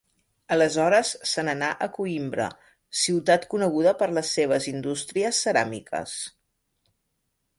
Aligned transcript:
Aleshores 0.53 1.09
se 1.31 1.43
n'anà 1.49 1.67
a 1.85 1.87
Coïmbra, 1.97 2.47
ciutat 3.03 3.45
coneguda 3.53 3.93
per 4.01 4.09
les 4.19 4.33
seves 4.39 4.69
indústries 4.73 5.43
ceràmiques. 5.45 6.17